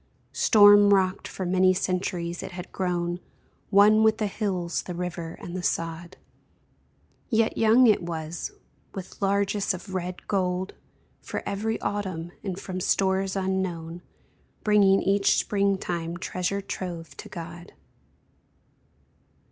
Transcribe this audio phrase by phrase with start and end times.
[0.33, 3.19] Storm rocked for many centuries, it had grown
[3.69, 6.17] One with the hills, the river and the sod;
[7.29, 8.51] Yet young it was,
[8.95, 10.73] with largess of red gold
[11.21, 14.01] For every autumn, and from stores unknown
[14.63, 17.73] Bringing each springtime treasure trove to God.